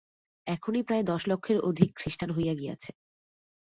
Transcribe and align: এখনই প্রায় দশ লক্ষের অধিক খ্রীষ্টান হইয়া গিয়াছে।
এখনই 0.47 0.83
প্রায় 0.83 1.03
দশ 1.03 1.21
লক্ষের 1.27 1.57
অধিক 1.61 1.89
খ্রীষ্টান 1.95 2.29
হইয়া 2.31 2.53
গিয়াছে। 2.53 2.91